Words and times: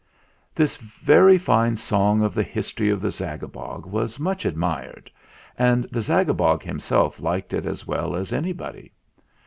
This 0.55 0.77
very 0.77 1.37
fine 1.37 1.77
song 1.77 2.23
of 2.23 2.33
the 2.33 2.41
history 2.41 2.89
of 2.89 3.01
the 3.01 3.11
Zag 3.11 3.41
abog 3.41 3.85
was 3.85 4.19
much 4.19 4.45
admired, 4.45 5.11
and 5.59 5.83
the 5.91 6.01
Zagabog 6.01 6.63
him 6.63 6.79
self 6.79 7.19
liked 7.21 7.53
it 7.53 7.67
as 7.67 7.85
well 7.85 8.15
as 8.15 8.33
anybody. 8.33 8.91